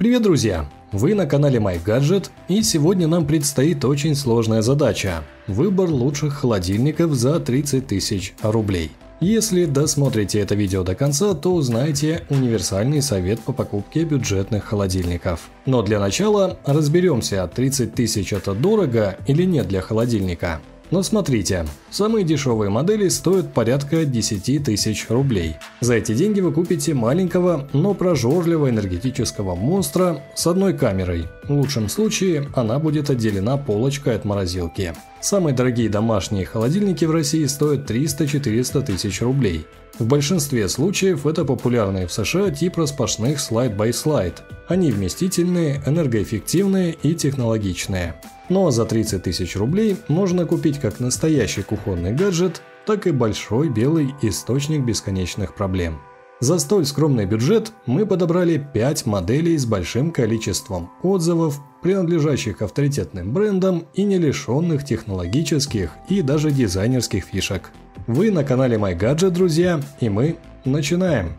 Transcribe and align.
Привет, 0.00 0.22
друзья! 0.22 0.64
Вы 0.92 1.14
на 1.14 1.26
канале 1.26 1.58
MyGadget, 1.58 2.30
и 2.48 2.62
сегодня 2.62 3.06
нам 3.06 3.26
предстоит 3.26 3.84
очень 3.84 4.14
сложная 4.14 4.62
задача– 4.62 5.22
выбор 5.46 5.90
лучших 5.90 6.32
холодильников 6.32 7.12
за 7.12 7.38
30 7.38 7.86
тысяч 7.86 8.32
рублей. 8.40 8.92
Если 9.20 9.66
досмотрите 9.66 10.40
это 10.40 10.54
видео 10.54 10.84
до 10.84 10.94
конца, 10.94 11.34
то 11.34 11.52
узнаете 11.52 12.22
универсальный 12.30 13.02
совет 13.02 13.40
по 13.40 13.52
покупке 13.52 14.04
бюджетных 14.04 14.64
холодильников. 14.64 15.50
Но 15.66 15.82
для 15.82 16.00
начала 16.00 16.58
разберемся, 16.64 17.46
30 17.46 17.94
тысяч 17.94 18.32
это 18.32 18.54
дорого 18.54 19.18
или 19.26 19.44
нет 19.44 19.68
для 19.68 19.82
холодильника. 19.82 20.62
Но 20.90 21.02
смотрите, 21.02 21.66
самые 21.90 22.24
дешевые 22.24 22.68
модели 22.68 23.08
стоят 23.08 23.54
порядка 23.54 24.04
10 24.04 24.64
тысяч 24.64 25.06
рублей. 25.08 25.56
За 25.80 25.94
эти 25.94 26.14
деньги 26.14 26.40
вы 26.40 26.52
купите 26.52 26.94
маленького, 26.94 27.68
но 27.72 27.94
прожорливого 27.94 28.70
энергетического 28.70 29.54
монстра 29.54 30.22
с 30.34 30.46
одной 30.46 30.76
камерой. 30.76 31.28
В 31.44 31.52
лучшем 31.52 31.88
случае 31.88 32.48
она 32.54 32.78
будет 32.78 33.08
отделена 33.08 33.56
полочкой 33.56 34.16
от 34.16 34.24
морозилки. 34.24 34.94
Самые 35.20 35.54
дорогие 35.54 35.88
домашние 35.88 36.44
холодильники 36.44 37.04
в 37.04 37.12
России 37.12 37.44
стоят 37.46 37.88
300-400 37.88 38.84
тысяч 38.84 39.20
рублей. 39.22 39.66
В 39.98 40.06
большинстве 40.06 40.68
случаев 40.68 41.26
это 41.26 41.44
популярные 41.44 42.06
в 42.06 42.12
США 42.12 42.50
тип 42.50 42.78
распашных 42.78 43.38
слайд-бай-слайд. 43.38 44.42
Они 44.66 44.90
вместительные, 44.90 45.82
энергоэффективные 45.86 46.96
и 47.02 47.14
технологичные. 47.14 48.14
Но 48.50 48.70
за 48.72 48.84
30 48.84 49.22
тысяч 49.22 49.56
рублей 49.56 49.96
можно 50.08 50.44
купить 50.44 50.78
как 50.80 50.98
настоящий 51.00 51.62
кухонный 51.62 52.12
гаджет, 52.12 52.60
так 52.84 53.06
и 53.06 53.12
большой 53.12 53.68
белый 53.68 54.12
источник 54.22 54.84
бесконечных 54.84 55.54
проблем. 55.54 56.00
За 56.40 56.58
столь 56.58 56.84
скромный 56.84 57.26
бюджет 57.26 57.70
мы 57.86 58.06
подобрали 58.06 58.56
5 58.72 59.06
моделей 59.06 59.56
с 59.56 59.66
большим 59.66 60.10
количеством 60.10 60.90
отзывов, 61.02 61.60
принадлежащих 61.80 62.60
авторитетным 62.60 63.32
брендам 63.32 63.84
и 63.94 64.02
не 64.02 64.18
лишенных 64.18 64.84
технологических 64.84 65.92
и 66.08 66.20
даже 66.20 66.50
дизайнерских 66.50 67.24
фишек. 67.26 67.70
Вы 68.08 68.32
на 68.32 68.42
канале 68.42 68.78
MyGadget, 68.78 69.30
друзья, 69.30 69.80
и 70.00 70.08
мы 70.08 70.36
начинаем! 70.64 71.34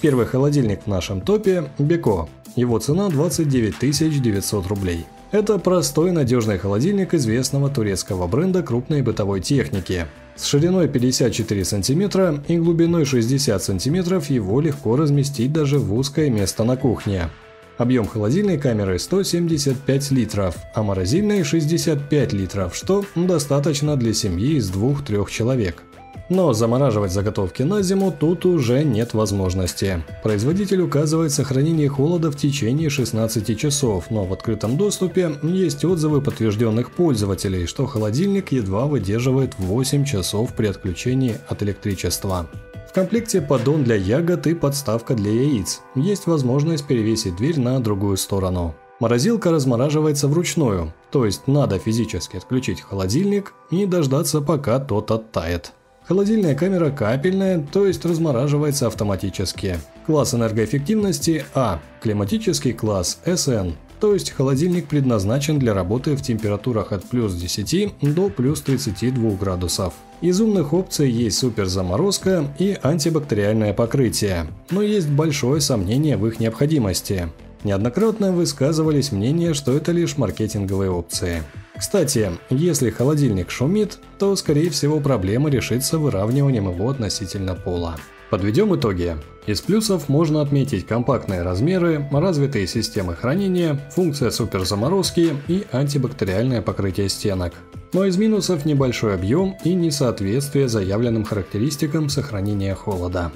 Первый 0.00 0.26
холодильник 0.26 0.82
в 0.84 0.86
нашем 0.86 1.20
топе– 1.22 1.70
Беко. 1.78 2.28
Его 2.58 2.80
цена 2.80 3.08
29 3.08 4.20
900 4.20 4.66
рублей. 4.66 5.06
Это 5.30 5.58
простой 5.58 6.10
надежный 6.10 6.58
холодильник 6.58 7.14
известного 7.14 7.70
турецкого 7.70 8.26
бренда 8.26 8.64
крупной 8.64 9.00
бытовой 9.00 9.40
техники. 9.40 10.06
С 10.34 10.44
шириной 10.44 10.88
54 10.88 11.64
см 11.64 12.42
и 12.48 12.58
глубиной 12.58 13.04
60 13.04 13.62
см 13.62 14.32
его 14.34 14.60
легко 14.60 14.96
разместить 14.96 15.52
даже 15.52 15.78
в 15.78 15.94
узкое 15.94 16.30
место 16.30 16.64
на 16.64 16.76
кухне. 16.76 17.30
Объем 17.76 18.08
холодильной 18.08 18.58
камеры 18.58 18.98
175 18.98 20.10
литров, 20.10 20.56
а 20.74 20.82
морозильной 20.82 21.44
65 21.44 22.32
литров, 22.32 22.74
что 22.74 23.04
достаточно 23.14 23.94
для 23.94 24.12
семьи 24.12 24.56
из 24.56 24.68
2-3 24.68 25.30
человек. 25.30 25.84
Но 26.28 26.52
замораживать 26.52 27.12
заготовки 27.12 27.62
на 27.62 27.82
зиму 27.82 28.12
тут 28.12 28.44
уже 28.44 28.84
нет 28.84 29.14
возможности. 29.14 30.02
Производитель 30.22 30.82
указывает 30.82 31.32
сохранение 31.32 31.88
холода 31.88 32.30
в 32.30 32.36
течение 32.36 32.90
16 32.90 33.58
часов, 33.58 34.10
но 34.10 34.24
в 34.24 34.32
открытом 34.32 34.76
доступе 34.76 35.32
есть 35.42 35.84
отзывы 35.84 36.20
подтвержденных 36.20 36.90
пользователей, 36.90 37.66
что 37.66 37.86
холодильник 37.86 38.52
едва 38.52 38.86
выдерживает 38.86 39.54
8 39.58 40.04
часов 40.04 40.54
при 40.54 40.66
отключении 40.66 41.36
от 41.48 41.62
электричества. 41.62 42.46
В 42.88 42.92
комплекте 42.92 43.40
поддон 43.40 43.84
для 43.84 43.96
ягод 43.96 44.46
и 44.46 44.54
подставка 44.54 45.14
для 45.14 45.30
яиц. 45.30 45.80
Есть 45.94 46.26
возможность 46.26 46.86
перевесить 46.86 47.36
дверь 47.36 47.60
на 47.60 47.80
другую 47.80 48.16
сторону. 48.16 48.74
Морозилка 49.00 49.50
размораживается 49.50 50.26
вручную, 50.26 50.92
то 51.12 51.24
есть 51.24 51.46
надо 51.46 51.78
физически 51.78 52.36
отключить 52.36 52.80
холодильник 52.80 53.54
и 53.70 53.86
дождаться 53.86 54.40
пока 54.40 54.80
тот 54.80 55.10
оттает. 55.12 55.72
Холодильная 56.08 56.54
камера 56.54 56.90
капельная, 56.90 57.62
то 57.70 57.86
есть 57.86 58.02
размораживается 58.06 58.86
автоматически. 58.86 59.76
Класс 60.06 60.32
энергоэффективности 60.32 61.44
А. 61.54 61.80
Климатический 62.00 62.72
класс 62.72 63.20
СН. 63.26 63.72
То 64.00 64.14
есть 64.14 64.30
холодильник 64.30 64.86
предназначен 64.86 65.58
для 65.58 65.74
работы 65.74 66.16
в 66.16 66.22
температурах 66.22 66.92
от 66.92 67.04
плюс 67.04 67.34
10 67.34 68.14
до 68.14 68.30
плюс 68.30 68.62
32 68.62 69.32
градусов. 69.32 69.92
Из 70.22 70.40
умных 70.40 70.72
опций 70.72 71.10
есть 71.10 71.36
суперзаморозка 71.36 72.46
и 72.58 72.78
антибактериальное 72.82 73.74
покрытие, 73.74 74.46
но 74.70 74.80
есть 74.80 75.10
большое 75.10 75.60
сомнение 75.60 76.16
в 76.16 76.26
их 76.26 76.40
необходимости. 76.40 77.28
Неоднократно 77.64 78.32
высказывались 78.32 79.12
мнения, 79.12 79.52
что 79.52 79.76
это 79.76 79.92
лишь 79.92 80.16
маркетинговые 80.16 80.90
опции. 80.90 81.42
Кстати, 81.78 82.32
если 82.50 82.90
холодильник 82.90 83.50
шумит, 83.50 83.98
то 84.18 84.34
скорее 84.36 84.70
всего 84.70 85.00
проблема 85.00 85.48
решится 85.48 85.98
выравниванием 85.98 86.68
его 86.68 86.90
относительно 86.90 87.54
пола. 87.54 87.96
Подведем 88.30 88.74
итоги. 88.74 89.16
Из 89.46 89.62
плюсов 89.62 90.10
можно 90.10 90.42
отметить 90.42 90.86
компактные 90.86 91.42
размеры, 91.42 92.06
развитые 92.12 92.66
системы 92.66 93.14
хранения, 93.14 93.80
функция 93.94 94.30
суперзаморозки 94.30 95.34
и 95.46 95.64
антибактериальное 95.72 96.60
покрытие 96.60 97.08
стенок. 97.08 97.54
Но 97.94 98.04
из 98.04 98.18
минусов 98.18 98.66
небольшой 98.66 99.14
объем 99.14 99.56
и 99.64 99.72
несоответствие 99.72 100.68
заявленным 100.68 101.24
характеристикам 101.24 102.10
сохранения 102.10 102.74
холода. 102.74 103.32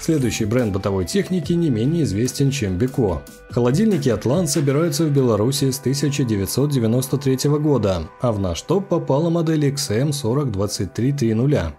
Следующий 0.00 0.46
бренд 0.46 0.72
бытовой 0.72 1.04
техники 1.04 1.52
не 1.52 1.68
менее 1.68 2.04
известен, 2.04 2.50
чем 2.50 2.78
Беко. 2.78 3.20
Холодильники 3.50 4.08
Атлант 4.08 4.48
собираются 4.48 5.04
в 5.04 5.12
Беларуси 5.12 5.70
с 5.70 5.78
1993 5.78 7.50
года, 7.58 8.08
а 8.22 8.32
в 8.32 8.40
наш 8.40 8.62
топ 8.62 8.88
попала 8.88 9.28
модель 9.28 9.68
XM402330. 9.68 11.72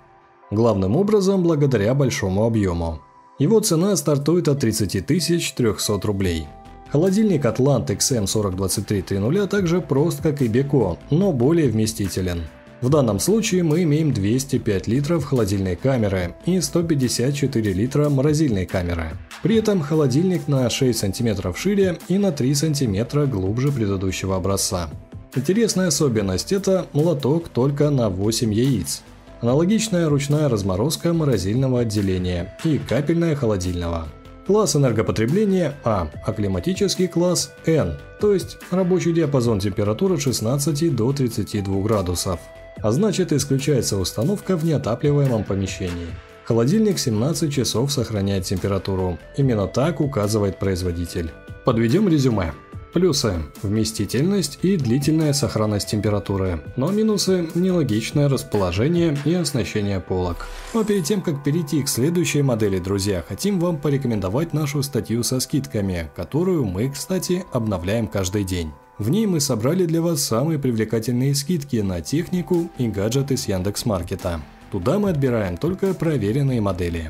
Главным 0.51 0.97
образом 0.97 1.41
благодаря 1.41 1.95
большому 1.95 2.45
объему. 2.45 3.01
Его 3.39 3.59
цена 3.59 3.95
стартует 3.95 4.47
от 4.49 4.59
30 4.59 5.03
300 5.03 5.99
рублей. 6.03 6.45
Холодильник 6.91 7.43
Атлант 7.45 7.89
XM402330 7.89 9.47
также 9.47 9.81
прост, 9.81 10.21
как 10.21 10.43
и 10.43 10.47
Беко, 10.47 10.99
но 11.09 11.33
более 11.33 11.69
вместителен. 11.69 12.43
В 12.81 12.89
данном 12.89 13.19
случае 13.19 13.61
мы 13.61 13.83
имеем 13.83 14.11
205 14.11 14.87
литров 14.87 15.23
холодильной 15.23 15.75
камеры 15.75 16.33
и 16.47 16.59
154 16.59 17.73
литра 17.73 18.09
морозильной 18.09 18.65
камеры. 18.65 19.11
При 19.43 19.57
этом 19.57 19.81
холодильник 19.81 20.47
на 20.47 20.67
6 20.67 20.97
см 20.97 21.55
шире 21.55 21.99
и 22.07 22.17
на 22.17 22.31
3 22.31 22.55
см 22.55 23.27
глубже 23.27 23.71
предыдущего 23.71 24.35
образца. 24.35 24.89
Интересная 25.35 25.89
особенность– 25.89 26.51
это 26.53 26.87
молоток 26.93 27.49
только 27.49 27.91
на 27.91 28.09
8 28.09 28.51
яиц. 28.51 29.03
Аналогичная 29.41 30.09
ручная 30.09 30.49
разморозка 30.49 31.13
морозильного 31.13 31.81
отделения 31.81 32.57
и 32.63 32.79
капельная 32.79 33.35
холодильного. 33.35 34.07
Класс 34.47 34.75
энергопотребления 34.75 35.75
А, 35.83 36.09
а 36.25 36.33
климатический 36.33 37.07
класс 37.07 37.53
N, 37.67 37.99
то 38.19 38.33
есть 38.33 38.57
рабочий 38.71 39.13
диапазон 39.13 39.59
температуры 39.59 40.19
16 40.19 40.95
до 40.95 41.13
32 41.13 41.81
градусов 41.83 42.39
а 42.81 42.91
значит 42.91 43.31
исключается 43.33 43.97
установка 43.97 44.57
в 44.57 44.65
неотапливаемом 44.65 45.43
помещении. 45.43 46.07
Холодильник 46.45 46.99
17 46.99 47.53
часов 47.53 47.91
сохраняет 47.91 48.45
температуру. 48.45 49.17
Именно 49.37 49.67
так 49.67 50.01
указывает 50.01 50.59
производитель. 50.59 51.31
Подведем 51.65 52.09
резюме. 52.09 52.53
Плюсы– 52.93 53.35
вместительность 53.63 54.59
и 54.63 54.75
длительная 54.75 55.31
сохранность 55.31 55.89
температуры, 55.89 56.61
но 56.75 56.91
минусы– 56.91 57.47
нелогичное 57.55 58.27
расположение 58.27 59.17
и 59.23 59.33
оснащение 59.33 60.01
полок. 60.01 60.47
Но 60.73 60.83
перед 60.83 61.05
тем, 61.05 61.21
как 61.21 61.41
перейти 61.41 61.81
к 61.83 61.87
следующей 61.87 62.41
модели, 62.41 62.79
друзья, 62.79 63.23
хотим 63.25 63.61
вам 63.61 63.77
порекомендовать 63.77 64.51
нашу 64.51 64.83
статью 64.83 65.23
со 65.23 65.39
скидками, 65.39 66.11
которую 66.17 66.65
мы, 66.65 66.89
кстати, 66.89 67.45
обновляем 67.53 68.07
каждый 68.07 68.43
день. 68.43 68.73
В 69.01 69.09
ней 69.09 69.25
мы 69.25 69.39
собрали 69.39 69.87
для 69.87 69.99
вас 69.99 70.21
самые 70.21 70.59
привлекательные 70.59 71.33
скидки 71.33 71.77
на 71.77 72.01
технику 72.01 72.69
и 72.77 72.87
гаджеты 72.87 73.35
с 73.35 73.47
Яндекс.Маркета. 73.47 74.41
Туда 74.71 74.99
мы 74.99 75.09
отбираем 75.09 75.57
только 75.57 75.95
проверенные 75.95 76.61
модели. 76.61 77.09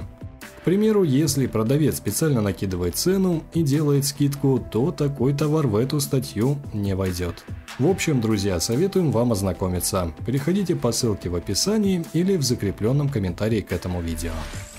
К 0.60 0.62
примеру, 0.62 1.04
если 1.04 1.48
продавец 1.48 1.98
специально 1.98 2.40
накидывает 2.40 2.96
цену 2.96 3.44
и 3.54 3.62
делает 3.62 4.06
скидку, 4.06 4.66
то 4.72 4.92
такой 4.92 5.34
товар 5.34 5.68
в 5.68 5.76
эту 5.76 6.00
статью 6.00 6.58
не 6.72 6.96
войдет. 6.96 7.44
В 7.78 7.86
общем, 7.86 8.22
друзья, 8.22 8.62
советуем 8.62 9.12
вам 9.12 9.34
ознакомиться. 9.34 10.14
Переходите 10.26 10.78
по 10.78 10.94
ссылке 10.94 11.28
в 11.28 11.36
описании 11.36 12.06
или 12.14 12.38
в 12.38 12.42
закрепленном 12.42 13.10
комментарии 13.10 13.60
к 13.60 13.74
этому 13.74 14.00
видео. 14.00 14.32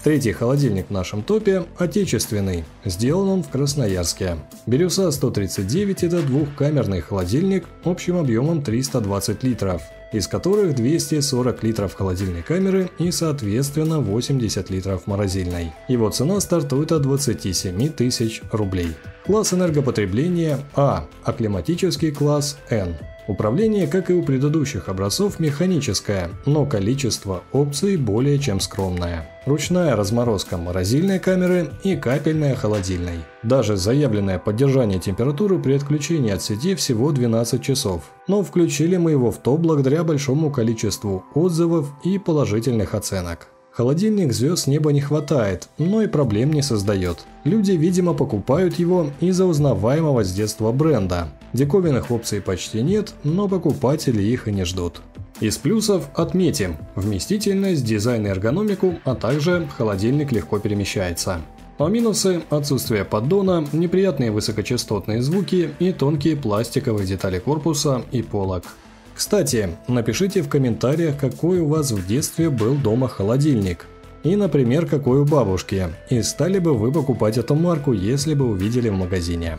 Третий 0.02 0.32
холодильник 0.32 0.88
в 0.88 0.90
нашем 0.90 1.22
топе– 1.22 1.64
отечественный. 1.78 2.64
Сделан 2.84 3.28
он 3.28 3.43
в 3.44 3.49
Красноярске. 3.50 4.37
Бирюса 4.66 5.12
139– 5.12 6.02
это 6.04 6.22
двухкамерный 6.22 7.00
холодильник 7.00 7.66
общим 7.84 8.16
объемом 8.16 8.62
320 8.62 9.44
литров. 9.44 9.82
из 10.12 10.26
которых 10.28 10.75
240 10.75 11.62
литров 11.62 11.94
холодильной 11.94 12.43
камеры 12.43 12.90
и, 12.99 13.10
соответственно, 13.10 14.00
80 14.00 14.69
литров 14.69 15.06
морозильной. 15.06 15.72
Его 15.88 16.10
цена 16.10 16.38
стартует 16.40 16.93
от 16.93 17.00
27 17.00 17.88
тысяч 17.88 18.43
рублей. 18.52 18.88
Класс 19.25 19.55
энергопотребления 19.55 20.58
А, 20.75 21.06
а 21.25 21.32
климатический 21.32 22.10
класс 22.10 22.58
N. 22.69 22.94
Управление, 23.32 23.87
как 23.87 24.11
и 24.11 24.12
у 24.12 24.23
предыдущих 24.23 24.90
образцов, 24.90 25.40
механическое, 25.40 26.29
но 26.44 26.67
количество 26.67 27.43
опций 27.50 27.96
более 27.96 28.38
чем 28.38 28.61
скромное. 28.61 29.26
Ручная 29.46 29.96
разморозка 29.96 30.58
морозильной 30.58 31.19
камеры 31.19 31.70
и 31.82 31.96
капельная 31.96 32.55
холодильной. 32.55 33.20
Даже 33.43 33.79
заявленное 33.79 34.38
поддержание 34.38 35.00
температуры 35.00 35.58
при 35.58 35.73
отключении 35.73 36.31
от 36.31 36.43
сети 36.43 36.75
всего 36.75 37.11
12 37.11 37.62
часов. 37.62 38.02
Но 38.29 38.43
включили 38.43 38.99
мы 38.99 39.12
его 39.12 39.31
в 39.31 39.38
топ 39.38 39.61
благодаря 39.61 40.05
большому 40.05 40.50
количеству 40.50 41.25
отзывов 41.32 41.88
и 42.05 42.19
положительных 42.19 42.94
оценок. 42.94 43.49
Холодильник 43.72 44.34
звезд 44.34 44.66
неба 44.66 44.92
не 44.92 45.00
хватает, 45.00 45.69
но 45.78 46.02
и 46.02 46.06
проблем 46.06 46.52
не 46.52 46.60
создает. 46.60 47.20
Люди, 47.44 47.72
видимо, 47.72 48.12
покупают 48.12 48.78
его 48.78 49.06
из-за 49.20 49.46
узнаваемого 49.46 50.24
с 50.24 50.32
детства 50.34 50.72
бренда. 50.72 51.28
Диковинных 51.54 52.10
опций 52.10 52.42
почти 52.42 52.82
нет, 52.82 53.14
но 53.24 53.48
покупатели 53.48 54.22
их 54.22 54.46
и 54.46 54.52
не 54.52 54.66
ждут. 54.66 55.00
Из 55.40 55.56
плюсов 55.56 56.10
отметим 56.14 56.76
вместительность, 56.96 57.82
дизайн 57.82 58.26
и 58.26 58.28
эргономику, 58.28 58.96
а 59.04 59.14
также 59.14 59.66
холодильник 59.78 60.32
легко 60.32 60.58
перемещается. 60.58 61.40
А 61.78 61.88
минусы– 61.88 62.42
отсутствие 62.50 63.06
поддона, 63.06 63.66
неприятные 63.72 64.30
высокочастотные 64.30 65.22
звуки 65.22 65.70
и 65.78 65.92
тонкие 65.92 66.36
пластиковые 66.36 67.06
детали 67.06 67.38
корпуса 67.38 68.02
и 68.12 68.20
полок. 68.20 68.64
Кстати, 69.14 69.76
напишите 69.88 70.42
в 70.42 70.48
комментариях, 70.48 71.18
какой 71.18 71.60
у 71.60 71.68
вас 71.68 71.90
в 71.90 72.06
детстве 72.06 72.50
был 72.50 72.74
дома 72.74 73.08
холодильник. 73.08 73.86
И, 74.22 74.36
например, 74.36 74.86
какой 74.86 75.20
у 75.20 75.24
бабушки. 75.24 75.88
И 76.10 76.22
стали 76.22 76.58
бы 76.58 76.74
вы 76.74 76.92
покупать 76.92 77.38
эту 77.38 77.54
марку, 77.54 77.92
если 77.92 78.34
бы 78.34 78.48
увидели 78.48 78.88
в 78.88 78.94
магазине. 78.94 79.58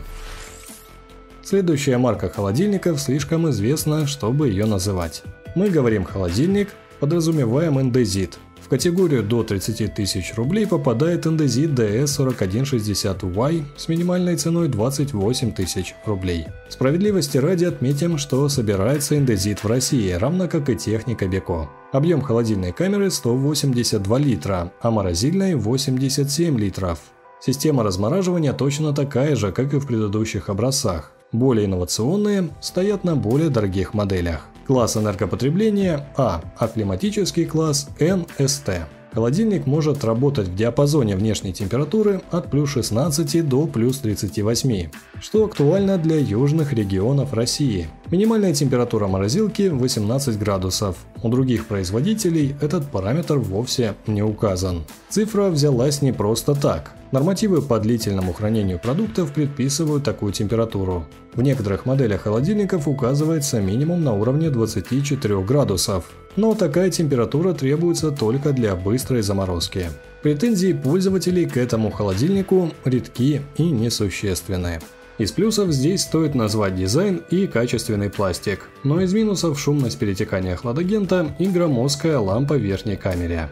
Следующая 1.42 1.98
марка 1.98 2.30
холодильников 2.30 3.00
слишком 3.00 3.50
известна, 3.50 4.06
чтобы 4.06 4.48
ее 4.48 4.64
называть. 4.64 5.22
Мы 5.54 5.68
говорим 5.68 6.04
холодильник, 6.04 6.70
подразумеваем 7.00 7.80
индезит– 7.80 8.38
в 8.64 8.68
категорию 8.68 9.22
до 9.22 9.42
30 9.42 9.94
тысяч 9.94 10.32
рублей 10.36 10.66
попадает 10.66 11.26
индезит 11.26 11.72
DS4160Y 11.72 13.64
с 13.76 13.88
минимальной 13.88 14.36
ценой 14.36 14.68
28 14.68 15.52
тысяч 15.52 15.94
рублей. 16.06 16.46
Справедливости 16.70 17.36
ради 17.36 17.66
отметим, 17.66 18.16
что 18.16 18.48
собирается 18.48 19.18
индезит 19.18 19.62
в 19.62 19.66
России, 19.66 20.10
равно 20.12 20.48
как 20.48 20.70
и 20.70 20.76
техника 20.76 21.28
Беко. 21.28 21.68
Объем 21.92 22.22
холодильной 22.22 22.72
камеры 22.72 23.10
182 23.10 24.18
литра, 24.18 24.72
а 24.80 24.90
морозильной 24.90 25.56
87 25.56 26.58
литров. 26.58 27.00
Система 27.40 27.82
размораживания 27.82 28.54
точно 28.54 28.94
такая 28.94 29.36
же, 29.36 29.52
как 29.52 29.74
и 29.74 29.78
в 29.78 29.86
предыдущих 29.86 30.48
образцах. 30.48 31.12
Более 31.32 31.66
инновационные 31.66 32.48
стоят 32.62 33.04
на 33.04 33.14
более 33.14 33.50
дорогих 33.50 33.92
моделях. 33.92 34.46
Класс 34.66 34.96
энергопотребления 34.96 36.06
А, 36.16 36.42
а 36.58 36.68
климатический 36.68 37.44
класс 37.44 37.88
НСТ. 38.00 38.70
Холодильник 39.14 39.64
может 39.66 40.02
работать 40.02 40.48
в 40.48 40.56
диапазоне 40.56 41.14
внешней 41.14 41.52
температуры 41.52 42.20
от 42.32 42.50
плюс 42.50 42.70
16 42.70 43.48
до 43.48 43.68
плюс 43.68 43.98
38, 43.98 44.90
что 45.20 45.44
актуально 45.44 45.98
для 45.98 46.18
южных 46.18 46.72
регионов 46.72 47.32
России. 47.32 47.86
Минимальная 48.10 48.52
температура 48.52 49.06
морозилки 49.06 49.68
18 49.68 50.36
градусов. 50.36 50.96
У 51.22 51.28
других 51.28 51.66
производителей 51.66 52.56
этот 52.60 52.90
параметр 52.90 53.38
вовсе 53.38 53.94
не 54.08 54.24
указан. 54.24 54.82
Цифра 55.10 55.48
взялась 55.48 56.02
не 56.02 56.10
просто 56.12 56.56
так. 56.56 56.90
Нормативы 57.12 57.62
по 57.62 57.78
длительному 57.78 58.32
хранению 58.32 58.80
продуктов 58.80 59.30
предписывают 59.30 60.02
такую 60.02 60.32
температуру. 60.32 61.04
В 61.34 61.42
некоторых 61.42 61.86
моделях 61.86 62.22
холодильников 62.22 62.88
указывается 62.88 63.60
минимум 63.60 64.02
на 64.02 64.12
уровне 64.12 64.50
24 64.50 65.40
градусов, 65.42 66.04
но 66.36 66.54
такая 66.54 66.90
температура 66.90 67.52
требуется 67.52 68.10
только 68.10 68.52
для 68.52 68.74
быстрой 68.74 69.22
заморозки. 69.22 69.90
Претензии 70.22 70.72
пользователей 70.72 71.46
к 71.46 71.56
этому 71.56 71.90
холодильнику 71.90 72.70
редки 72.84 73.42
и 73.56 73.62
несущественны. 73.62 74.80
Из 75.16 75.30
плюсов 75.30 75.70
здесь 75.70 76.02
стоит 76.02 76.34
назвать 76.34 76.74
дизайн 76.74 77.22
и 77.30 77.46
качественный 77.46 78.10
пластик, 78.10 78.68
но 78.82 79.00
из 79.00 79.12
минусов 79.12 79.60
шумность 79.60 79.98
перетекания 79.98 80.56
хладагента 80.56 81.36
и 81.38 81.46
громоздкая 81.46 82.18
лампа 82.18 82.54
в 82.54 82.60
верхней 82.60 82.96
камере. 82.96 83.48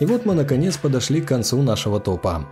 И 0.00 0.06
вот 0.06 0.26
мы 0.26 0.34
наконец 0.34 0.76
подошли 0.76 1.22
к 1.22 1.28
концу 1.28 1.62
нашего 1.62 1.98
топа. 1.98 2.46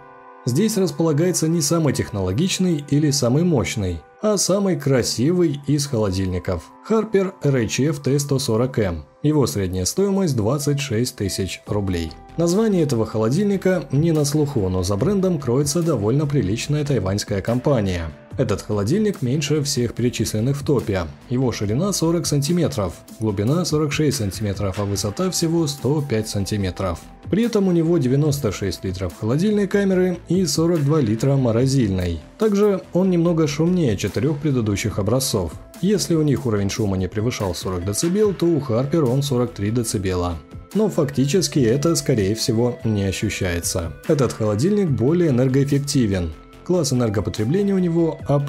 Здесь 0.46 0.78
располагается 0.78 1.48
не 1.48 1.60
самый 1.60 1.92
технологичный 1.92 2.84
или 2.88 3.10
самый 3.10 3.42
мощный, 3.42 4.00
а 4.22 4.36
самый 4.38 4.76
красивый 4.76 5.60
из 5.66 5.86
холодильников– 5.86 6.70
Harper 6.88 7.32
RHF 7.42 8.02
T140M. 8.02 9.00
Его 9.22 9.46
средняя 9.46 9.84
стоимость 9.84 10.36
26 10.36 11.16
тысяч 11.16 11.60
рублей. 11.66 12.12
Название 12.36 12.82
этого 12.84 13.04
холодильника 13.04 13.84
не 13.90 14.12
на 14.12 14.24
слуху, 14.24 14.68
но 14.68 14.82
за 14.82 14.96
брендом 14.96 15.38
кроется 15.38 15.82
довольно 15.82 16.26
приличная 16.26 16.84
тайваньская 16.84 17.42
компания. 17.42 18.10
Этот 18.38 18.62
холодильник 18.62 19.20
меньше 19.20 19.62
всех 19.62 19.94
перечисленных 19.94 20.56
в 20.56 20.64
топе. 20.64 21.02
Его 21.28 21.52
ширина 21.52 21.92
40 21.92 22.26
см, 22.26 22.92
глубина 23.20 23.64
46 23.64 24.16
см, 24.16 24.74
а 24.76 24.84
высота 24.84 25.30
всего 25.30 25.66
105 25.66 26.28
см. 26.28 26.96
При 27.30 27.44
этом 27.44 27.68
у 27.68 27.72
него 27.72 27.98
96 27.98 28.84
литров 28.84 29.14
холодильной 29.18 29.66
камеры 29.66 30.18
и 30.28 30.44
42 30.44 31.00
литра 31.00 31.36
морозильной. 31.36 32.20
Также 32.38 32.82
он 32.92 33.10
немного 33.10 33.46
шумнее 33.46 33.96
четырех 33.96 34.38
предыдущих 34.38 34.98
образцов. 34.98 35.52
Если 35.80 36.14
у 36.14 36.22
них 36.22 36.46
уровень 36.46 36.70
шума 36.70 36.96
не 36.96 37.08
превышал 37.08 37.54
40 37.54 37.84
дБ, 37.84 38.38
то 38.38 38.46
у 38.46 38.60
Harper 38.60 39.04
он 39.04 39.22
43 39.22 39.70
дБ. 39.70 40.36
Но 40.74 40.88
фактически 40.88 41.58
это, 41.58 41.94
скорее 41.96 42.34
всего, 42.34 42.78
не 42.84 43.04
ощущается. 43.04 43.92
Этот 44.08 44.32
холодильник 44.32 44.88
более 44.88 45.30
энергоэффективен. 45.30 46.32
Класс 46.64 46.92
энергопотребления 46.92 47.74
у 47.74 47.78
него 47.78 48.18
А+, 48.28 48.40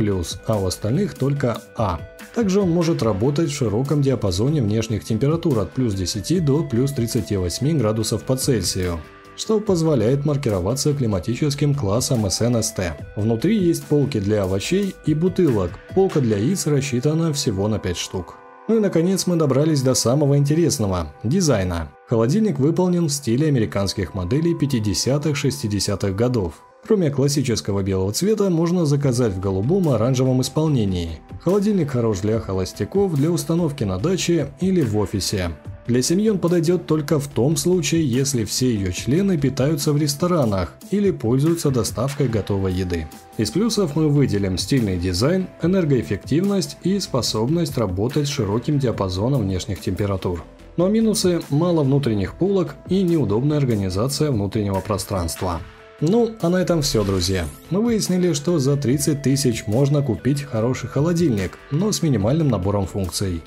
а 0.47 0.57
у 0.57 0.65
остальных 0.65 1.15
только 1.15 1.61
А. 1.75 1.99
Также 2.35 2.61
он 2.61 2.69
может 2.69 3.03
работать 3.03 3.49
в 3.49 3.55
широком 3.55 4.01
диапазоне 4.01 4.61
внешних 4.61 5.03
температур 5.03 5.59
от 5.59 5.71
плюс 5.71 5.93
10 5.93 6.43
до 6.43 6.63
плюс 6.63 6.91
38 6.91 7.77
градусов 7.77 8.23
по 8.23 8.35
Цельсию 8.35 8.99
что 9.35 9.59
позволяет 9.59 10.25
маркироваться 10.25 10.93
климатическим 10.93 11.73
классом 11.73 12.29
СНСТ. 12.29 12.93
Внутри 13.15 13.57
есть 13.57 13.83
полки 13.83 14.19
для 14.19 14.43
овощей 14.43 14.95
и 15.05 15.13
бутылок, 15.13 15.71
полка 15.95 16.19
для 16.19 16.37
яиц 16.37 16.67
рассчитана 16.67 17.33
всего 17.33 17.67
на 17.67 17.79
5 17.79 17.97
штук. 17.97 18.35
Ну 18.67 18.77
и 18.77 18.79
наконец 18.79 19.27
мы 19.27 19.35
добрались 19.35 19.81
до 19.81 19.93
самого 19.93 20.37
интересного– 20.37 21.13
дизайна. 21.23 21.91
Холодильник 22.07 22.59
выполнен 22.59 23.07
в 23.07 23.11
стиле 23.11 23.47
американских 23.47 24.13
моделей 24.13 24.55
50-60-х 24.55 26.11
годов. 26.11 26.53
Кроме 26.85 27.09
классического 27.09 27.81
белого 27.81 28.11
цвета, 28.11 28.49
можно 28.49 28.85
заказать 28.85 29.33
в 29.33 29.39
голубом 29.39 29.87
оранжевом 29.87 30.41
исполнении. 30.41 31.19
Холодильник 31.41 31.91
хорош 31.91 32.19
для 32.19 32.41
холостяков, 32.41 33.13
для 33.15 33.31
установки 33.31 33.85
на 33.85 33.97
даче 33.99 34.49
или 34.59 34.81
в 34.81 34.97
офисе. 34.97 35.51
Для 35.87 36.01
семьи 36.01 36.29
он 36.29 36.39
подойдет 36.39 36.85
только 36.85 37.19
в 37.19 37.27
том 37.27 37.55
случае, 37.55 38.05
если 38.05 38.43
все 38.43 38.73
ее 38.73 38.91
члены 38.91 39.37
питаются 39.37 39.93
в 39.93 39.97
ресторанах 39.97 40.73
или 40.91 41.11
пользуются 41.11 41.71
доставкой 41.71 42.27
готовой 42.27 42.73
еды. 42.73 43.07
Из 43.37 43.51
плюсов 43.51 43.95
мы 43.95 44.09
выделим 44.09 44.57
стильный 44.57 44.97
дизайн, 44.97 45.47
энергоэффективность 45.61 46.77
и 46.83 46.99
способность 46.99 47.77
работать 47.77 48.27
с 48.27 48.31
широким 48.31 48.79
диапазоном 48.79 49.41
внешних 49.41 49.79
температур. 49.81 50.43
Но 50.75 50.87
минусы– 50.89 51.41
мало 51.49 51.83
внутренних 51.83 52.35
полок 52.35 52.75
и 52.89 53.03
неудобная 53.03 53.57
организация 53.57 54.31
внутреннего 54.31 54.79
пространства. 54.79 55.61
Ну, 56.01 56.35
а 56.41 56.49
на 56.49 56.57
этом 56.57 56.81
все, 56.81 57.03
друзья. 57.03 57.45
Мы 57.69 57.81
выяснили, 57.81 58.33
что 58.33 58.59
за 58.59 58.75
30 58.75 59.21
тысяч 59.21 59.67
можно 59.67 60.01
купить 60.01 60.43
хороший 60.43 60.89
холодильник, 60.89 61.57
но 61.71 61.91
с 61.91 62.01
минимальным 62.01 62.49
набором 62.49 62.87
функций 62.87 63.41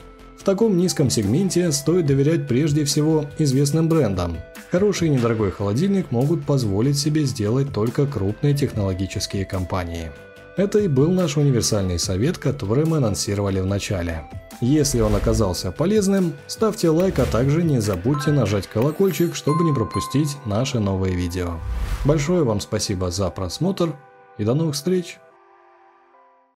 таком 0.47 0.77
низком 0.77 1.11
сегменте 1.11 1.73
стоит 1.73 2.07
доверять 2.07 2.47
прежде 2.47 2.85
всего 2.85 3.27
известным 3.37 3.89
брендам. 3.89 4.39
Хороший 4.71 5.09
и 5.09 5.11
недорогой 5.11 5.51
холодильник 5.51 6.13
могут 6.13 6.47
позволить 6.47 6.97
себе 6.97 7.25
сделать 7.25 7.73
только 7.75 8.07
крупные 8.07 8.55
технологические 8.55 9.45
компании. 9.45 10.13
Это 10.57 10.79
и 10.79 10.89
был 10.89 11.11
наш 11.11 11.37
универсальный 11.37 11.99
совет, 11.99 12.39
который 12.39 12.87
мы 12.87 12.97
анонсировали 12.97 13.61
в 13.61 13.67
начале. 13.67 14.25
Если 14.63 15.01
он 15.01 15.15
оказался 15.15 15.71
полезным, 15.71 16.33
ставьте 16.47 16.89
лайк, 16.89 17.19
а 17.19 17.27
также 17.27 17.63
не 17.63 17.79
забудьте 17.79 18.31
нажать 18.31 18.67
колокольчик, 18.67 19.35
чтобы 19.35 19.65
не 19.65 19.75
пропустить 19.75 20.39
наши 20.47 20.81
новые 20.81 21.15
видео. 21.15 21.61
Большое 22.07 22.43
вам 22.43 22.61
спасибо 22.61 23.11
за 23.11 23.29
просмотр 23.29 23.95
и 24.39 24.45
до 24.45 24.55
новых 24.55 24.75
встреч! 24.75 25.19